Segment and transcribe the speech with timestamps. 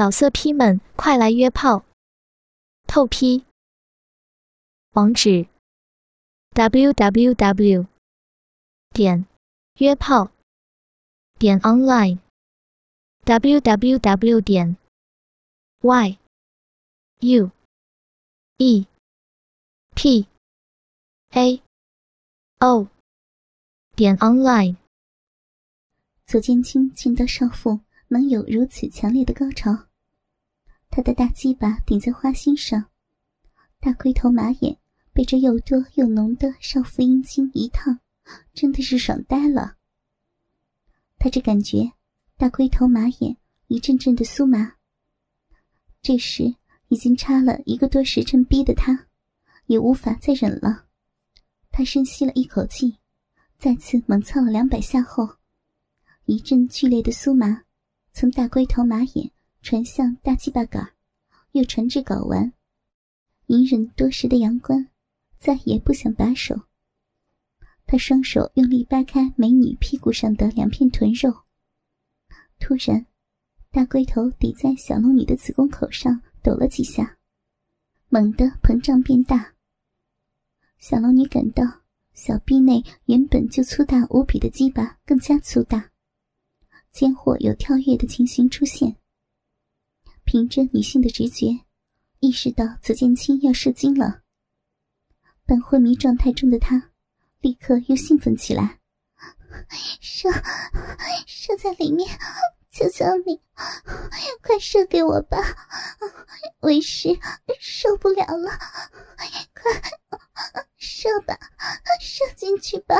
[0.00, 1.84] 老色批们，快来约炮！
[2.86, 3.44] 透批。
[4.92, 5.46] 网址。
[6.54, 7.86] ：w w w
[8.94, 9.26] 点
[9.74, 10.30] 约炮。
[11.38, 12.18] 点 online
[13.24, 14.78] w w w 点
[15.82, 16.18] y
[17.18, 17.50] u
[18.56, 18.86] e
[19.94, 20.26] p
[21.32, 21.62] a
[22.60, 22.88] o
[23.94, 24.76] 点 online。
[26.24, 29.89] 左剑清见到少妇能有如此强烈的高潮，
[30.90, 32.86] 他的大鸡巴顶在花心上，
[33.78, 34.76] 大龟头马眼
[35.12, 38.00] 被这又多又浓的少妇阴茎一烫，
[38.52, 39.76] 真的是爽呆了。
[41.18, 41.92] 他只感觉
[42.36, 43.36] 大龟头马眼
[43.68, 44.74] 一阵阵的酥麻。
[46.02, 46.56] 这时
[46.88, 49.06] 已经插了一个多时辰逼的他，
[49.66, 50.86] 也无法再忍了。
[51.70, 52.98] 他深吸了一口气，
[53.58, 55.36] 再次猛操了两百下后，
[56.24, 57.62] 一阵剧烈的酥麻。
[58.12, 59.30] 从大龟头马眼
[59.62, 60.92] 传向大鸡巴杆，
[61.52, 62.52] 又传至睾丸。
[63.46, 64.88] 隐忍多时的杨官
[65.38, 66.62] 再也不想把手。
[67.86, 71.42] 他双手用力掰开美女屁股上的两片臀肉。
[72.58, 73.06] 突然，
[73.70, 77.18] 大龟头抵在小龙女的子宫口上抖了几下，
[78.08, 79.54] 猛地膨胀变大。
[80.78, 81.64] 小龙女感到
[82.14, 85.90] 小臂内原本就粗大无比的鸡巴更加粗大。
[86.92, 88.96] 间或有跳跃的情形出现。
[90.30, 91.48] 凭着女性的直觉，
[92.20, 94.22] 意识到紫剑青要射精了。
[95.44, 96.92] 但昏迷状态中的他，
[97.40, 98.78] 立刻又兴奋起来
[100.00, 100.30] ：“射，
[101.26, 102.08] 射在里面！
[102.70, 103.40] 求求你，
[104.40, 105.36] 快射给我吧！
[106.60, 107.08] 为师
[107.58, 108.50] 受不了了，
[109.52, 109.82] 快
[110.76, 111.36] 射吧，
[112.00, 112.94] 射进去吧！”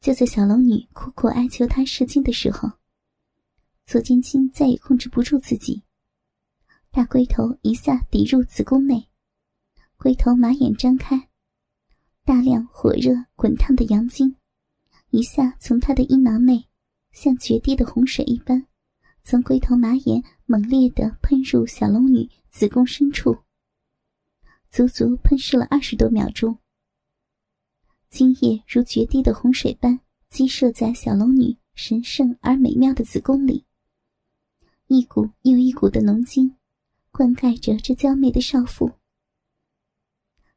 [0.00, 2.72] 就在小龙女苦苦哀求他射精的时候，
[3.92, 5.82] 左剑青再也控制不住自己，
[6.90, 9.10] 大龟头一下抵入子宫内，
[9.98, 11.28] 龟头马眼张开，
[12.24, 14.34] 大量火热滚烫的阳精
[15.10, 16.66] 一下从他的阴囊内，
[17.10, 18.66] 像决堤的洪水一般，
[19.22, 23.40] 从龟头马眼猛烈的喷入小龙女子宫深处，
[24.70, 26.58] 足足喷射了二十多秒钟。
[28.08, 30.00] 精液如决堤的洪水般
[30.30, 33.66] 激射在小龙女神圣而美妙的子宫里，
[34.92, 36.54] 一股又一股的浓精
[37.10, 38.92] 灌溉着这娇媚的少妇。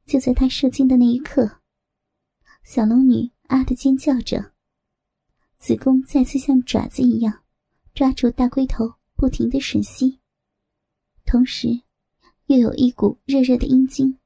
[0.05, 1.61] 就在她射精的那一刻，
[2.63, 4.51] 小龙女啊的尖叫着，
[5.57, 7.43] 子宫再次像爪子一样
[7.93, 10.19] 抓住大龟头，不停的吮吸，
[11.25, 11.69] 同时
[12.47, 14.19] 又有一股热热的阴茎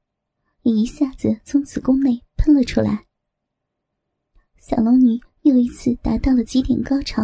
[0.62, 3.06] 也一下子从子宫内喷了出来。
[4.58, 7.22] 小龙女又一次达到了极点高潮，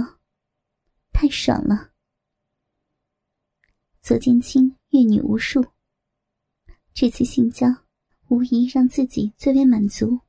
[1.13, 1.96] 太爽了。
[4.06, 5.67] 左剑清阅女无数，
[6.94, 7.67] 这次性交
[8.28, 10.21] 无疑让自己最为满足。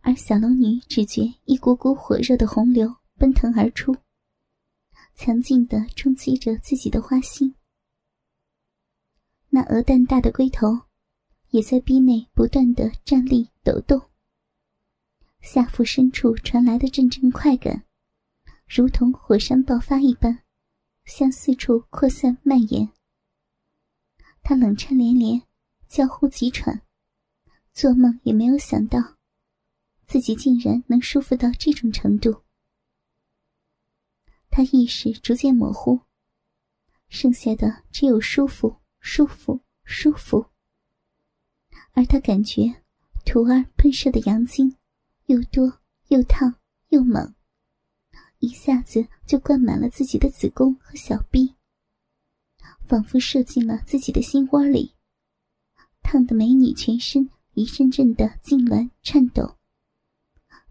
[0.00, 3.96] 而小龙女只觉一股股火热的洪流奔腾而出，
[5.14, 7.54] 强劲的冲击着自己的花心。
[9.48, 10.66] 那鹅蛋大的龟头
[11.48, 13.98] 也在壁内不断的站立抖动。
[15.40, 17.86] 下腹深处传来的阵阵快感，
[18.66, 20.42] 如同火山爆发一般，
[21.08, 22.92] 向四处扩散蔓延。
[24.42, 25.42] 他冷颤连连，
[25.88, 26.82] 叫呼急喘，
[27.72, 29.16] 做梦也没有想到，
[30.06, 32.42] 自己竟然能舒服到这种程度。
[34.50, 36.02] 他意识逐渐模糊，
[37.08, 40.50] 剩下的只有舒服、舒服、舒服。
[41.92, 42.84] 而他感觉
[43.24, 44.76] 徒儿喷射的阳精。
[45.26, 46.54] 又多又烫
[46.88, 47.34] 又猛，
[48.38, 51.54] 一下子就灌满了自己的子宫和小臂，
[52.86, 54.94] 仿佛射进了自己的心窝里，
[56.02, 59.56] 烫得美女全身一阵阵的痉挛颤抖，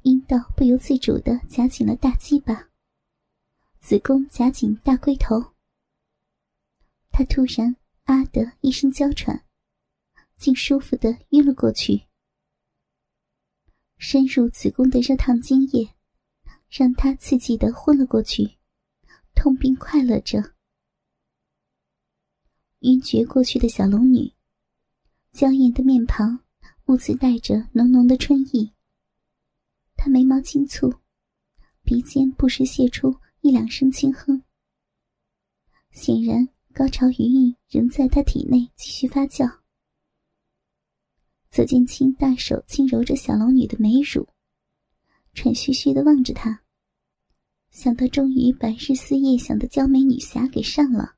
[0.03, 2.69] 阴道不由自主的夹紧了大鸡巴，
[3.79, 5.53] 子宫夹紧大龟头。
[7.11, 9.43] 她突然啊的一声娇喘，
[10.37, 12.03] 竟舒服的晕了过去。
[13.97, 15.96] 深入子宫的热烫精液，
[16.69, 18.57] 让他刺激的昏了过去，
[19.33, 20.53] 痛并快乐着。
[22.79, 24.31] 晕厥过去的小龙女，
[25.31, 26.39] 娇艳的面庞
[26.85, 28.71] 兀自带着浓浓的春意。
[29.95, 30.99] 她眉毛轻蹙，
[31.83, 34.43] 鼻尖不时泄出一两声轻哼。
[35.91, 39.59] 显然，高潮余韵仍在她体内继续发酵。
[41.49, 44.27] 左剑清大手轻揉着小龙女的美乳，
[45.37, 46.63] 喘吁吁的望着她。
[47.69, 51.15] 想到终于把日思夜想的娇美女侠给上了，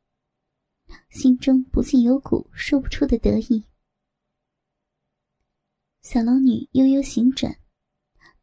[1.10, 3.64] 心中不禁有股说不出的得意。
[6.02, 7.58] 小龙女悠悠醒转，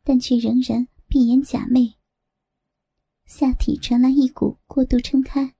[0.02, 1.96] 但却仍然闭眼假寐。
[3.26, 5.54] 下体传来一股过度撑开，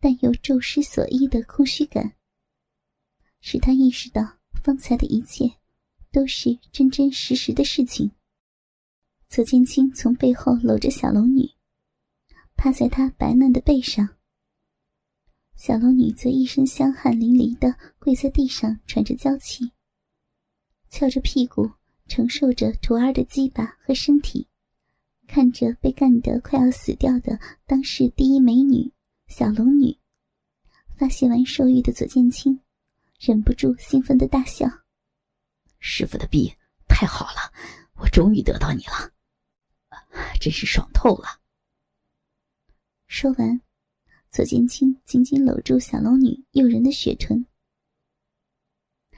[0.00, 2.16] 但又骤失所依的空虚感，
[3.40, 5.48] 使她意识到方才的一切
[6.10, 8.10] 都是真真实实的事情。
[9.32, 11.48] 左剑清从背后搂着小龙女，
[12.54, 14.06] 趴在她白嫩的背上。
[15.56, 19.72] 小龙女则一身香汗淋漓的跪在地上，喘着娇气，
[20.90, 21.70] 翘着屁股
[22.08, 24.46] 承受着徒儿的鸡巴和身体。
[25.26, 28.92] 看着被干得快要死掉的当世第一美女
[29.28, 29.96] 小龙女，
[30.94, 32.60] 发泄完兽欲的左剑清
[33.18, 34.68] 忍不住兴奋的大笑
[35.80, 36.52] ：“师傅的臂
[36.86, 37.50] 太好了，
[37.94, 39.10] 我终于得到你了，
[40.40, 41.40] 真是爽透了。”
[43.06, 43.60] 说完，
[44.30, 47.46] 左剑清紧紧搂住小龙女诱人的雪臀，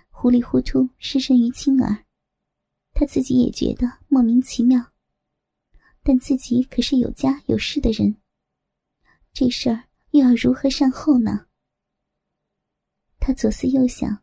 [0.09, 2.05] 糊里糊涂失身于青儿，
[2.93, 4.93] 他自己也觉得莫名其妙。
[6.03, 8.17] 但自己可是有家有室的人，
[9.33, 11.47] 这事儿又要如何善后呢？
[13.19, 14.23] 他左思右想，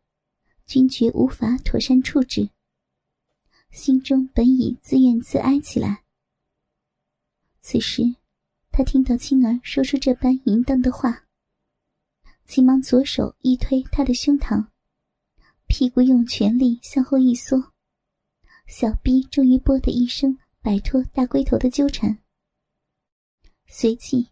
[0.68, 2.52] 均觉无法妥善处置，
[3.72, 6.01] 心中本已自怨自哀起来。
[7.62, 8.04] 此时，
[8.72, 11.26] 他听到青儿说出这般淫荡的话，
[12.46, 14.68] 急忙左手一推他的胸膛，
[15.68, 17.72] 屁股用全力向后一缩，
[18.68, 20.38] 小臂终于“啵”的一声。
[20.64, 22.20] 摆脱大龟头的纠缠，
[23.66, 24.30] 随即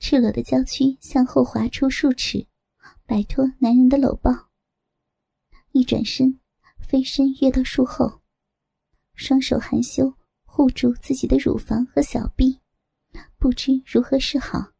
[0.00, 2.48] 赤裸的娇躯向后滑出数尺，
[3.06, 4.48] 摆脱男人的搂抱。
[5.70, 6.40] 一转身，
[6.80, 8.22] 飞身跃到树后，
[9.14, 12.58] 双手含羞护住自己的乳房和小臂，
[13.38, 14.72] 不知如何是好。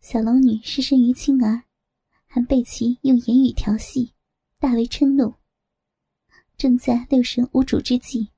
[0.00, 1.64] 小龙女失身于青儿，
[2.26, 4.14] 还被其用言语调戏，
[4.58, 5.36] 大为嗔怒。
[6.56, 8.30] 正在六神无主之际。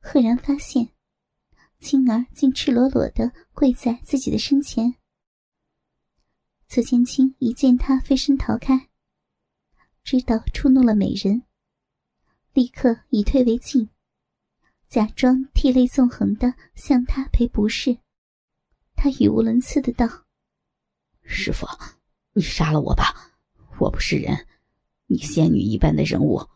[0.00, 0.92] 赫然发现，
[1.78, 4.94] 青儿竟赤裸裸的跪在自己的身前。
[6.66, 8.88] 左千青一见他飞身逃开，
[10.02, 11.42] 知道触怒了美人，
[12.52, 13.90] 立刻以退为进，
[14.88, 17.98] 假装涕泪纵横的向他赔不是。
[18.94, 20.06] 他语无伦次的道
[21.22, 21.66] ：“师傅，
[22.32, 23.38] 你杀了我吧！
[23.78, 24.46] 我不是人，
[25.06, 26.48] 你仙女一般的人物，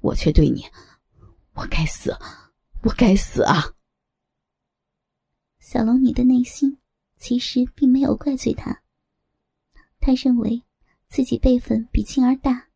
[0.00, 0.64] 我却对你，
[1.54, 2.16] 我该死。”
[2.82, 3.74] 我该死啊！
[5.58, 6.78] 小龙女的内心
[7.16, 8.82] 其实并没有怪罪他，
[9.98, 10.62] 她认为
[11.08, 12.68] 自己辈分比青儿大，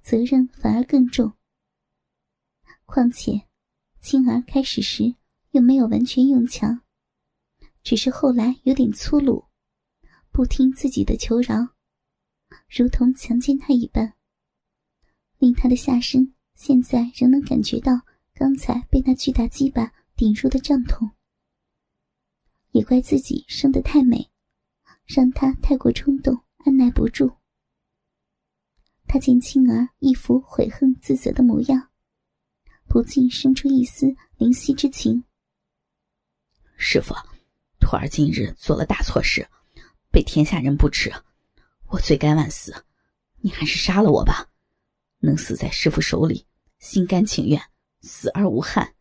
[0.00, 1.32] 责任反而更重。
[2.84, 3.48] 况且
[4.04, 5.14] 青儿开始时
[5.52, 6.82] 又没有完全用强，
[7.82, 9.46] 只是后来有点粗鲁，
[10.30, 11.68] 不听自己的求饶，
[12.68, 14.12] 如同强奸她一般，
[15.38, 18.02] 令她的下身现在仍能感觉到。
[18.34, 21.12] 刚才被那巨大鸡巴顶入的胀痛，
[22.72, 24.30] 也怪自己生得太美，
[25.06, 27.32] 让他太过冲动，按耐不住。
[29.06, 31.90] 他见青儿一副悔恨自责的模样，
[32.94, 34.06] 不禁生出一丝
[34.38, 35.24] 怜惜之情。
[36.76, 37.12] 师傅，
[37.80, 39.48] 徒儿今日做了大错事，
[40.12, 41.12] 被天下人不齿，
[41.88, 42.84] 我罪该万死，
[43.40, 44.48] 你还是杀了我吧，
[45.18, 46.46] 能死在师傅手里，
[46.78, 47.60] 心甘情愿。
[48.00, 48.94] 死而无憾，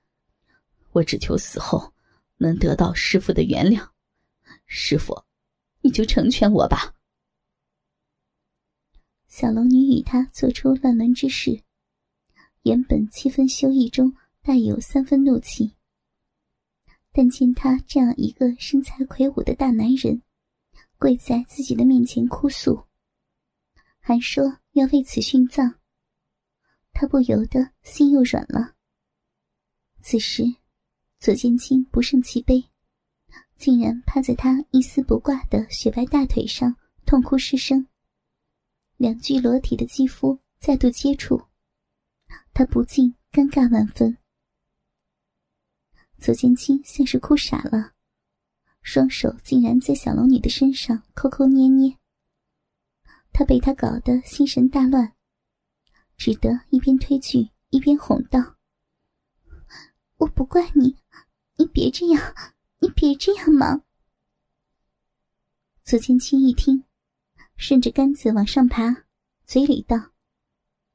[0.94, 1.94] 我只求死后
[2.38, 3.88] 能得到师傅的原谅。
[4.66, 5.24] 师傅，
[5.82, 6.96] 你就成全我吧。
[9.28, 11.62] 小龙女与他做出乱伦之事，
[12.64, 15.76] 原本七分羞意中带有三分怒气，
[17.12, 20.22] 但见他这样一个身材魁梧的大男人
[20.98, 22.86] 跪在自己的面前哭诉，
[24.00, 25.76] 还说要为此殉葬，
[26.94, 28.76] 他不由得心又软了。
[30.02, 30.44] 此时，
[31.20, 32.64] 左剑清不胜其悲，
[33.58, 37.88] 竟然趴在他一丝不挂的雪白大腿上痛哭失声。
[38.96, 41.42] 两具裸体的肌肤再度接触，
[42.54, 44.18] 他不禁尴尬万分。
[46.20, 47.94] 左剑清像是哭傻了，
[48.82, 51.98] 双手竟然在小龙女的身上抠抠捏捏。
[53.32, 55.16] 他被他搞得心神大乱，
[56.16, 58.56] 只得一边推拒一边哄道。
[60.18, 60.96] 我不怪你，
[61.58, 62.36] 你别这样，
[62.80, 63.82] 你别这样嘛。
[65.84, 66.86] 左千青一听，
[67.58, 69.08] 顺着杆子往上爬，
[69.46, 70.14] 嘴里道：“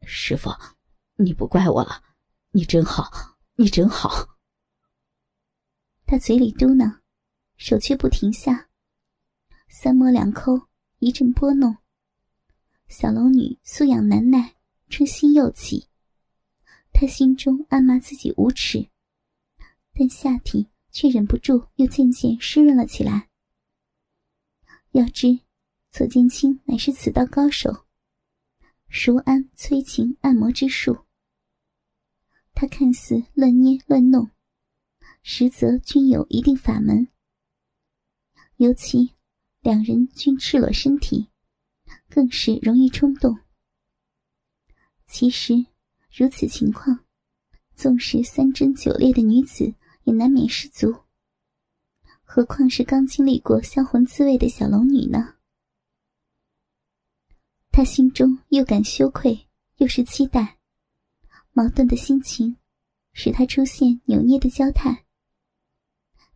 [0.06, 0.50] 师傅，
[1.20, 2.04] 你不怪我了，
[2.52, 3.10] 你真好，
[3.56, 4.38] 你真好。”
[6.06, 7.00] 他嘴里嘟囔，
[7.56, 8.68] 手却不停下，
[9.68, 10.68] 三摸两抠，
[11.00, 11.76] 一阵拨弄。
[12.86, 14.54] 小龙女素养难耐，
[14.88, 15.88] 春心又起，
[16.92, 18.88] 她心中暗骂自己无耻，
[19.92, 23.28] 但下体却忍不住又渐渐湿润了起来。
[24.92, 25.40] 要知
[25.90, 27.84] 左剑清乃是此道高手，
[28.88, 31.07] 熟谙催情按摩之术。
[32.60, 34.32] 他看似乱捏乱弄，
[35.22, 37.06] 实则均有一定法门。
[38.56, 39.12] 尤其
[39.60, 41.28] 两人均赤裸身体。
[42.10, 43.38] 更是容易冲动。
[45.06, 45.54] 其实，
[46.10, 47.04] 如此情况，
[47.76, 51.04] 纵是三贞九烈的女子也难免失足。
[52.22, 55.36] 何况是刚经历过销魂滋味的小龙女呢？
[57.70, 60.57] 他心中又感羞愧，又是期待，
[61.58, 62.56] 矛盾的心情
[63.12, 65.06] 使他出现扭捏的娇态。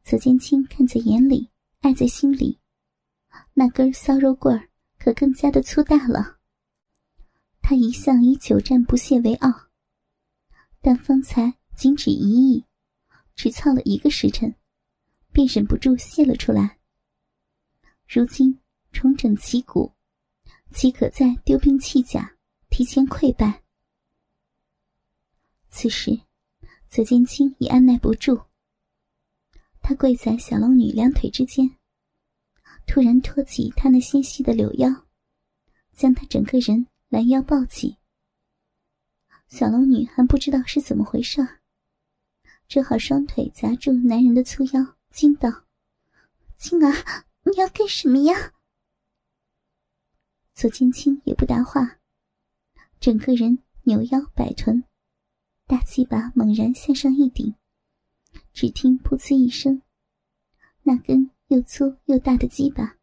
[0.03, 1.49] 左剑清看在眼里，
[1.79, 2.59] 爱在心里，
[3.55, 4.69] 那根骚肉棍儿。
[4.99, 6.39] 可更加的粗大了。
[7.61, 9.69] 他一向以久战不懈为傲，
[10.81, 12.65] 但方才仅止一役，
[13.37, 14.53] 只操了一个时辰，
[15.33, 16.79] 便忍不住泄了出来。
[18.09, 18.59] 如今
[18.93, 19.93] 重整旗鼓，
[20.73, 22.37] 岂可再丢兵弃甲，
[22.71, 23.62] 提前溃败？
[25.75, 26.21] 此时，
[26.87, 28.45] 左剑清已按耐不住，
[29.81, 31.79] 他跪在小龙女两腿之间。
[32.87, 35.07] 突然托起她那纤细的柳腰，
[35.95, 37.97] 将她整个人拦腰抱起。
[39.49, 41.41] 小龙女还不知道是怎么回事，
[42.69, 45.65] 只好双腿夹住男人的粗腰，惊道
[46.59, 48.53] ：“青儿，你要干什么呀？”
[50.53, 51.99] 左青青也不答话，
[53.01, 54.85] 整个人扭腰摆臀，
[55.73, 57.55] 大鸡巴猛然向上一顶，
[58.53, 59.81] 只听“噗呲”一声，
[60.83, 61.31] 那根。
[61.49, 62.99] 又粗又大的鸡巴，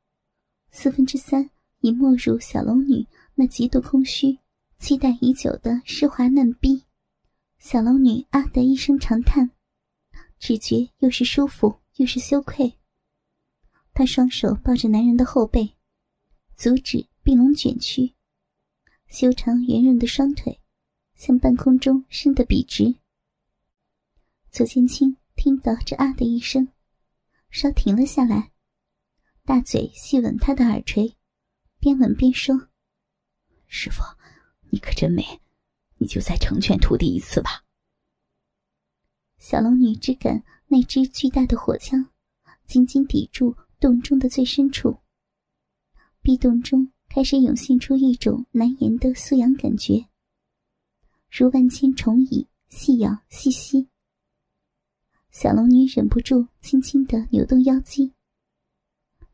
[0.70, 1.50] 四分之三
[1.80, 4.38] 已没入小龙女那极度空虚、
[4.78, 6.84] 期待已久的湿滑嫩逼。
[7.58, 9.50] 小龙女啊的一声长叹，
[10.38, 12.76] 只觉又是舒服又是羞愧。
[13.96, 15.76] 她双手抱着男人的后背，
[16.56, 18.14] 足趾并拢卷曲，
[19.08, 20.60] 修长圆润的双腿
[21.20, 22.96] 向半空中伸得笔直。
[24.50, 26.70] 左剑清听到这啊的一声。
[27.52, 28.52] 稍停了下来，
[29.44, 31.16] 大嘴细吻他的耳垂，
[31.80, 32.70] 边吻边说
[33.66, 34.04] ：“师傅，
[34.70, 35.42] 你可真美，
[35.98, 37.66] 你就再成全徒弟一次吧。”
[39.40, 42.12] 小龙女只感那只巨大的火枪
[42.68, 45.00] 紧紧抵住洞中的最深处，
[46.22, 50.08] 壁洞中开始涌现出一种难言的酥痒感觉，
[51.32, 53.88] 如万千虫蚁细咬细吸。
[55.32, 58.14] 小龙女忍不住轻轻的扭动腰肌，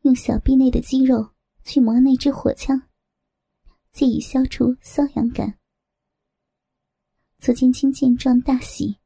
[0.02, 1.32] 用小臂内的肌肉
[1.64, 2.82] 去磨那只火枪，
[3.90, 5.58] 借以消除瘙痒感。
[7.38, 8.98] 左剑清见状大喜，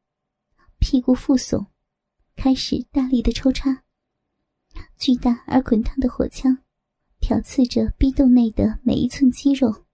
[0.79, 1.69] 屁股复耸，
[2.35, 3.85] 开始大力的抽插。
[4.97, 6.59] 巨大而滚烫的火枪
[7.21, 9.87] 挑刺着逼洞内的每一寸肌肉，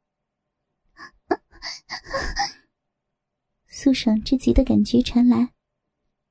[3.77, 5.53] 酥爽之极的感觉传来。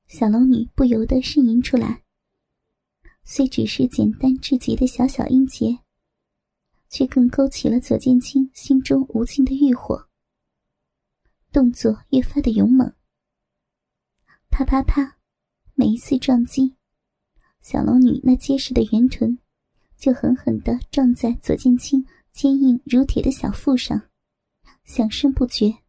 [0.08, 2.02] 小龙女不由得呻吟出来，
[3.22, 5.78] 虽只是简单至极的小小音节，
[6.88, 10.08] 却更勾起了左剑清心中无尽的欲火。
[11.52, 12.92] 动作越发的勇猛，
[14.50, 15.18] 啪啪啪，
[15.74, 16.74] 每一次撞击，
[17.60, 19.38] 小龙女那结实的圆臀
[19.96, 24.02] 就狠狠地撞在左剑清坚硬如铁的小腹上，
[24.82, 25.85] 响声不绝。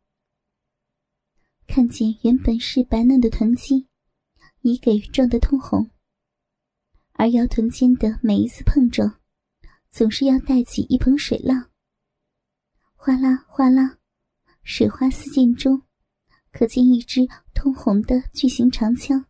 [1.67, 3.85] 看见原本是白嫩的臀肌。
[4.61, 5.89] 已给撞得通红，
[7.13, 9.17] 而腰臀间的每一次碰撞，
[9.89, 11.69] 总是要带起一盆水浪。
[12.95, 13.99] 哗啦哗啦，
[14.63, 15.83] 水花四溅中，
[16.51, 19.25] 可见一支通红的巨型长枪，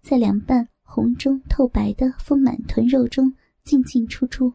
[0.00, 4.54] 在两半红中透白的丰满臀肉中进进出出。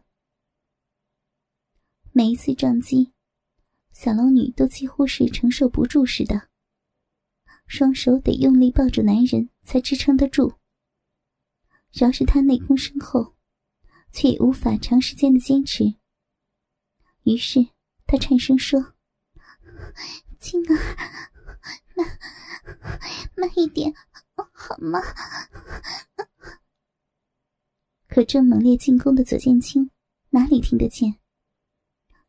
[2.10, 3.12] 每一次撞击，
[3.92, 6.51] 小龙女都几乎是承受不住似的。
[7.74, 10.52] 双手得用力抱住男人才支撑得住。
[11.90, 13.34] 饶是他内功深厚，
[14.12, 15.94] 却也无法长时间的坚持。
[17.22, 17.66] 于是
[18.06, 18.92] 他颤声说
[20.38, 20.76] ：“青儿，
[21.96, 22.06] 慢，
[23.36, 23.94] 慢一点，
[24.52, 25.00] 好吗？”
[28.06, 29.90] 可正猛烈进攻的左剑青
[30.28, 31.18] 哪里听得见？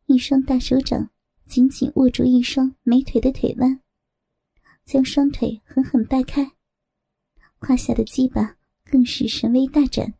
[0.05, 1.09] 一双大手掌
[1.45, 3.82] 紧紧握住一双美腿的腿弯。
[4.85, 6.51] 将双腿狠狠掰开，
[7.59, 10.13] 胯下的鸡巴更是神威大展，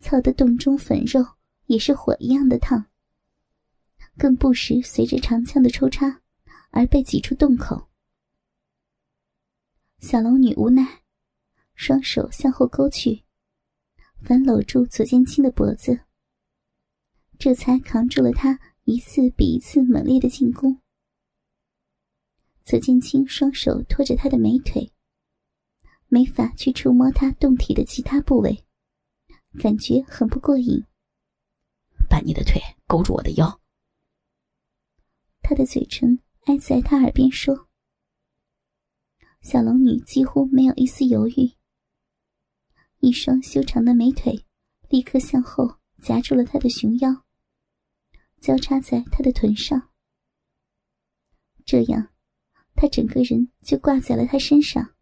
[0.00, 1.24] 操的洞中粉肉
[1.66, 2.86] 也是火一样的烫，
[4.18, 6.20] 更不时随着长枪的抽插
[6.70, 7.88] 而被挤出洞口。
[10.00, 11.02] 小龙女无奈，
[11.74, 13.22] 双手向后勾去，
[14.22, 16.00] 反搂住左剑青的脖子，
[17.38, 20.80] 这才扛住了他一次比一次猛烈的进攻。
[22.70, 24.92] 左剑清双手托着他的美腿，
[26.06, 28.64] 没法去触摸他动体的其他部位，
[29.58, 30.84] 感觉很不过瘾。
[32.08, 33.60] 把你的腿勾住我的腰。
[35.42, 37.68] 他的嘴唇挨在他耳边说。
[39.42, 41.50] 小龙女几乎没有一丝犹豫，
[43.00, 44.46] 一双修长的美腿
[44.88, 47.24] 立刻向后夹住了他的熊腰，
[48.40, 49.90] 交叉在他的臀上，
[51.64, 52.12] 这样。
[52.80, 54.94] 他整个人就挂在了他身上。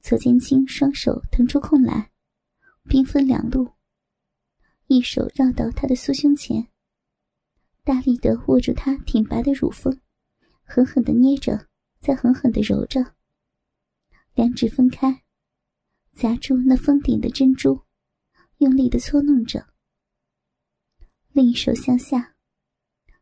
[0.00, 2.12] 左剑清双手腾出空来，
[2.84, 3.72] 兵分两路，
[4.86, 6.68] 一手绕到他的酥胸前，
[7.82, 10.00] 大力的握住他挺拔的乳峰，
[10.62, 11.66] 狠狠的捏着，
[11.98, 13.16] 再狠狠的揉着。
[14.34, 15.24] 两指分开，
[16.12, 17.82] 夹住那峰顶的珍珠，
[18.58, 19.66] 用力的搓弄着。
[21.32, 22.36] 另一手向下。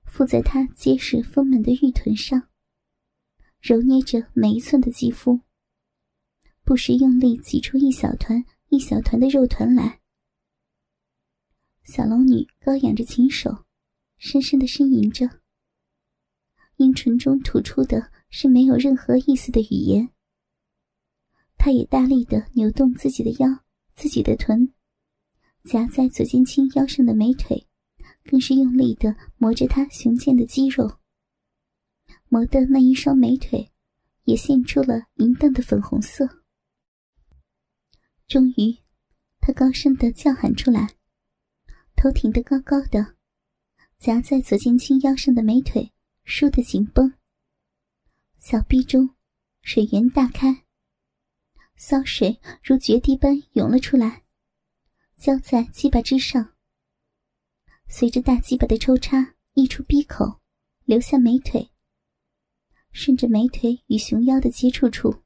[0.07, 2.49] 附在他结实丰满的玉臀上，
[3.61, 5.41] 揉捏着每一寸的肌肤，
[6.65, 10.01] 不时用力挤出一小团一小团的肉团来。
[11.85, 13.65] 小龙女高仰着琴手，
[14.17, 15.29] 深深的呻吟着，
[16.77, 20.09] 阴唇中吐出的是没有任何意思的语言。
[21.59, 24.73] 她也大力的扭动自己的腰，自己的臀，
[25.65, 27.67] 夹在左剑清腰上的美腿。
[28.27, 30.99] 更是用力的磨着他雄健的肌肉，
[32.29, 33.73] 磨得那一双美腿
[34.25, 36.43] 也现出了淫荡的粉红色。
[38.27, 38.77] 终于，
[39.41, 40.97] 他高声的叫喊出来，
[41.95, 43.15] 头挺得高高的，
[43.99, 45.93] 夹在左剑青腰上的美腿
[46.25, 47.15] 舒得紧绷，
[48.41, 49.11] 小臂中
[49.63, 50.65] 水源大开，
[51.77, 54.25] 骚水如决堤般涌了出来，
[55.17, 56.56] 浇在鸡巴之上。
[57.89, 60.41] 随着大鸡巴的抽插溢出鼻口，
[60.85, 61.71] 流下美腿，
[62.91, 65.23] 顺着美腿与熊腰的接触处，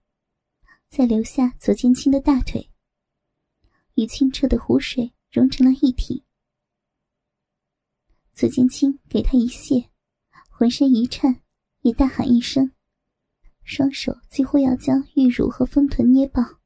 [0.88, 2.70] 再流下左剑清的大腿，
[3.94, 6.24] 与清澈的湖水融成了一体。
[8.34, 9.88] 左剑清给他一泻，
[10.50, 11.42] 浑身一颤，
[11.80, 12.72] 也大喊一声，
[13.64, 16.60] 双手几乎要将玉乳和丰臀捏爆，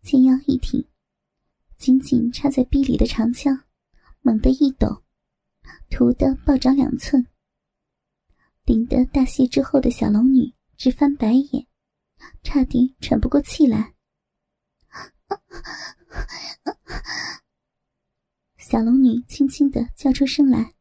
[0.00, 0.88] 肩腰一挺，
[1.76, 3.65] 紧紧插在臂里的长枪。
[4.26, 5.04] 猛地一抖，
[5.88, 7.28] 突的暴涨两寸，
[8.64, 11.68] 顶得大泄之后的小龙女直翻白眼，
[12.42, 13.94] 差点喘不过气来。
[18.58, 20.74] 小龙女轻轻的叫出声来。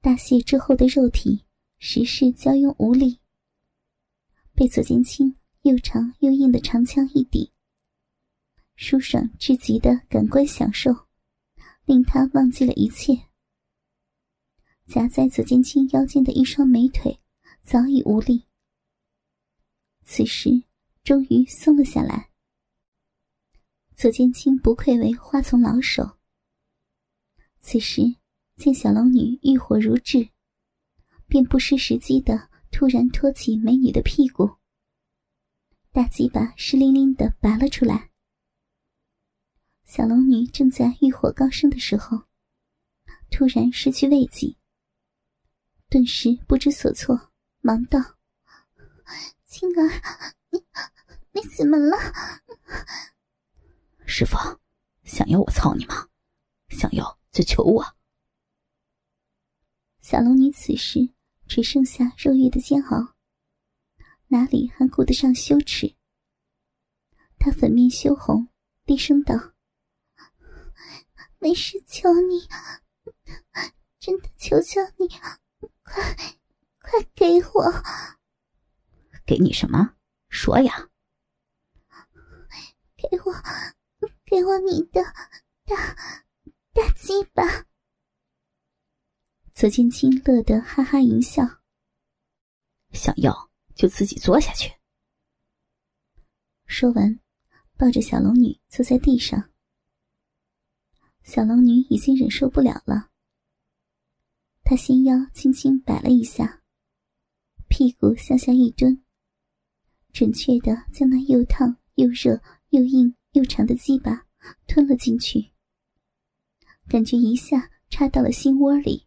[0.00, 1.44] 大泄之后的肉体
[1.78, 3.20] 实是娇慵无力，
[4.54, 7.52] 被左剑清又长又硬的长枪一抵，
[8.76, 11.09] 舒爽至极的感官享受。
[11.90, 13.26] 令他忘记了一切，
[14.86, 17.18] 夹在左剑清腰间的一双美腿
[17.62, 18.46] 早已无力。
[20.04, 20.62] 此时
[21.02, 22.30] 终于松了下来。
[23.96, 26.16] 左剑清不愧为花丛老手，
[27.58, 28.02] 此时
[28.56, 30.28] 见小龙女欲火如炙，
[31.26, 34.48] 便不失时机的突然托起美女的屁股，
[35.90, 38.09] 大鸡巴湿淋淋的拔了出来。
[39.92, 42.22] 小龙女正在欲火高升的时候，
[43.28, 44.54] 突然失去慰藉，
[45.88, 47.98] 顿时不知所措，忙道
[49.46, 49.90] ：“青儿，
[50.50, 50.64] 你
[51.32, 51.96] 你怎么了？”
[54.06, 54.36] 师傅，
[55.02, 56.08] 想要我操你吗？
[56.68, 57.96] 想要就求我。
[60.00, 61.12] 小龙女此时
[61.48, 63.16] 只剩下肉欲的煎熬，
[64.28, 65.96] 哪里还顾得上羞耻？
[67.40, 68.46] 她粉面羞红，
[68.84, 69.49] 低声道。
[71.42, 72.46] 没事，求你，
[73.98, 75.08] 真的求求你，
[75.82, 76.14] 快
[76.80, 77.82] 快给我！
[79.24, 79.96] 给你什么？
[80.28, 80.90] 说呀！
[82.94, 83.32] 给我，
[84.26, 85.02] 给我你的
[85.64, 85.96] 大
[86.74, 87.42] 大鸡巴！
[89.54, 91.42] 左剑清乐得哈哈一笑，
[92.92, 94.70] 想要就自己坐下去。
[96.66, 97.18] 说完，
[97.78, 99.49] 抱着小龙女坐在地上。
[101.30, 103.10] 小龙女已经忍受不了了，
[104.64, 106.64] 她纤腰轻轻摆了一下，
[107.68, 109.00] 屁股向下一蹲，
[110.12, 114.26] 准确的将那又烫又热又硬又长的鸡巴
[114.66, 115.52] 吞了进去，
[116.88, 119.06] 感觉一下插到了心窝里。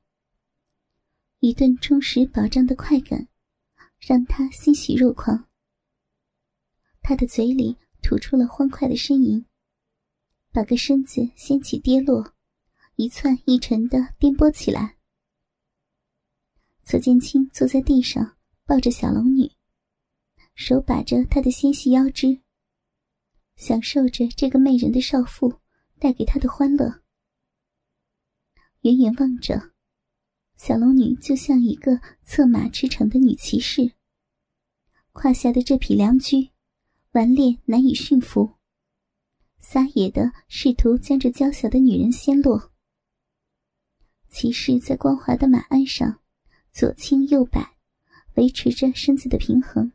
[1.39, 3.27] 一顿充实饱胀的快感，
[3.99, 5.49] 让他欣喜若狂。
[7.01, 9.45] 他的嘴里吐出了欢快的呻吟，
[10.53, 12.35] 把个身子掀起跌落，
[12.95, 14.97] 一窜一沉的颠簸起来。
[16.83, 19.51] 左剑清坐在地上，抱着小龙女，
[20.53, 22.39] 手把着她的纤细腰肢，
[23.55, 25.59] 享受着这个媚人的少妇
[25.97, 27.01] 带给他的欢乐。
[28.81, 29.71] 远远望着，
[30.55, 33.93] 小龙女就像一个策马驰骋的女骑士，
[35.13, 36.51] 胯下的这匹良驹，
[37.13, 38.59] 顽劣难以驯服，
[39.63, 42.71] 撒野的试图将这娇小的女人掀落。
[44.29, 46.19] 骑士在光滑的马鞍上。
[46.71, 47.77] 左倾右摆，
[48.33, 49.91] 维持着身子的平衡。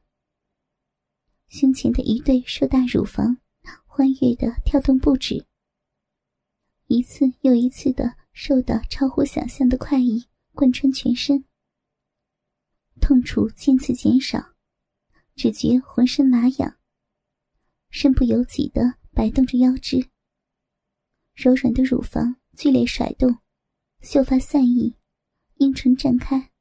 [1.48, 3.38] 胸前的一对硕大乳房
[3.84, 5.44] 欢悦的跳动不止，
[6.86, 11.44] 一次又一次的受到超乎想象的快意贯穿全身，
[13.00, 14.54] 痛楚渐次减少，
[15.34, 16.78] 只觉浑身麻痒，
[17.90, 20.08] 身不由己的摆动着腰肢，
[21.34, 23.40] 柔软的乳房剧烈甩动，
[24.00, 24.94] 秀发散逸，
[25.56, 26.52] 阴唇绽开。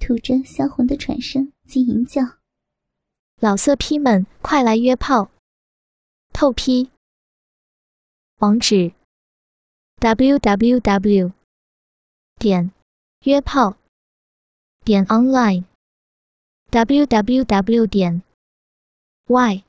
[0.00, 2.22] 吐着销魂的喘声及淫叫，
[3.36, 5.30] 老色批们快来约炮！
[6.32, 6.90] 透批。
[8.38, 8.92] 网址
[10.00, 11.32] ：w w w.
[12.40, 12.72] 点
[13.20, 13.76] 约炮
[14.84, 15.66] 点 online
[16.70, 17.86] w w w.
[17.86, 18.22] 点
[19.28, 19.62] y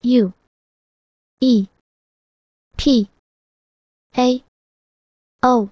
[0.00, 0.32] u
[1.38, 1.68] e
[2.78, 3.08] p
[4.14, 4.42] a
[5.42, 5.68] o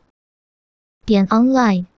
[1.07, 1.93] 点 online。